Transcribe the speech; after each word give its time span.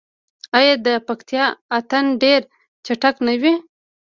آیا 0.57 0.73
د 0.85 0.87
پکتیا 1.07 1.45
اتن 1.77 2.05
ډیر 2.21 2.41
چټک 2.85 3.15
نه 3.27 3.33
وي؟ 3.41 3.53